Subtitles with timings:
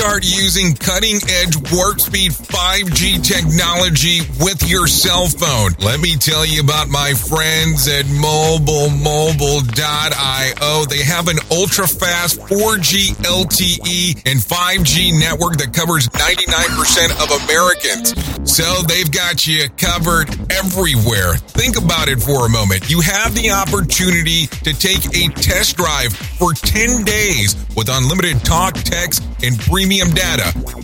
[0.00, 5.72] start using cutting edge warp speed 5G technology with your cell phone.
[5.78, 10.86] Let me tell you about my friends at mobile mobilemobile.io.
[10.86, 18.14] They have an ultra fast 4G LTE and 5G network that covers 99% of Americans.
[18.50, 21.36] So they've got you covered everywhere.
[21.36, 22.90] Think about it for a moment.
[22.90, 28.74] You have the opportunity to take a test drive for 10 days with unlimited talk,
[28.74, 30.52] text, and premium data.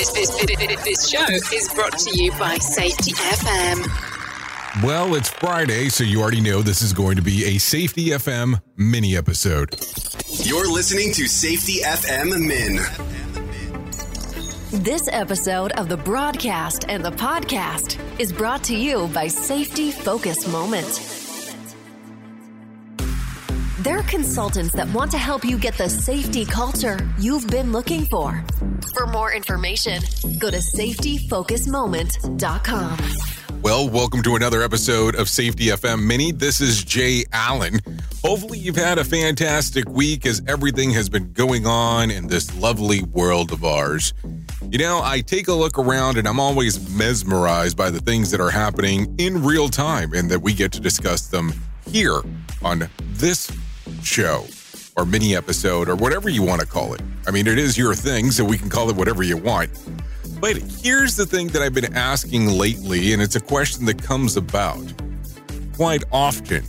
[0.00, 4.82] This, this, this, this show is brought to you by Safety FM.
[4.82, 8.62] Well, it's Friday, so you already know this is going to be a Safety FM
[8.78, 9.78] mini episode.
[10.26, 12.80] You're listening to Safety FM Min.
[14.82, 20.48] This episode of the broadcast and the podcast is brought to you by Safety Focus
[20.48, 21.19] Moment.
[23.82, 28.44] They're consultants that want to help you get the safety culture you've been looking for.
[28.92, 30.02] For more information,
[30.38, 32.98] go to safetyfocusmoment.com.
[33.62, 36.30] Well, welcome to another episode of Safety FM Mini.
[36.30, 37.80] This is Jay Allen.
[38.22, 43.04] Hopefully, you've had a fantastic week as everything has been going on in this lovely
[43.04, 44.12] world of ours.
[44.70, 48.42] You know, I take a look around and I'm always mesmerized by the things that
[48.42, 51.54] are happening in real time and that we get to discuss them
[51.86, 52.20] here
[52.62, 53.50] on this
[54.04, 54.46] show
[54.96, 57.00] or mini episode or whatever you want to call it.
[57.26, 59.70] I mean, it is your thing, so we can call it whatever you want.
[60.40, 64.36] But here's the thing that I've been asking lately, and it's a question that comes
[64.36, 64.82] about
[65.74, 66.62] quite often.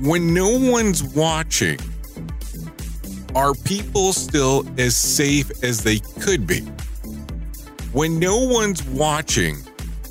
[0.00, 1.78] When no one's watching,
[3.34, 6.60] are people still as safe as they could be?
[7.92, 9.56] When no one's watching,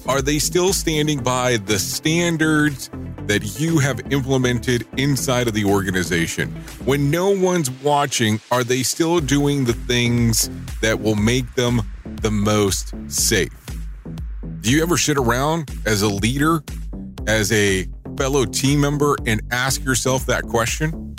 [0.07, 2.89] are they still standing by the standards
[3.29, 6.49] that you have implemented inside of the organization?
[6.83, 10.49] When no one's watching, are they still doing the things
[10.81, 11.83] that will make them
[12.21, 13.53] the most safe?
[14.61, 16.63] Do you ever sit around as a leader,
[17.27, 21.15] as a fellow team member, and ask yourself that question?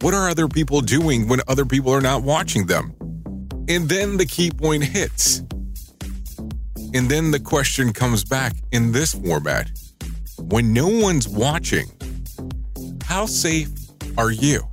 [0.00, 2.92] What are other people doing when other people are not watching them?
[3.68, 5.44] And then the key point hits.
[6.92, 9.70] And then the question comes back in this format
[10.52, 11.86] When no one's watching,
[13.04, 13.70] how safe
[14.18, 14.68] are you?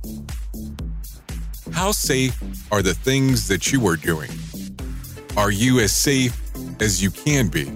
[1.72, 2.38] How safe
[2.70, 4.30] are the things that you are doing?
[5.38, 6.38] Are you as safe
[6.82, 7.72] as you can be?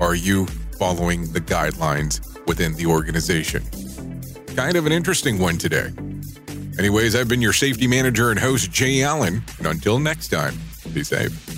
[0.00, 3.62] Are you following the guidelines within the organization?
[4.56, 5.92] Kind of an interesting one today.
[6.80, 9.44] Anyways, I've been your safety manager and host, Jay Allen.
[9.58, 10.58] And until next time,
[10.92, 11.57] be safe.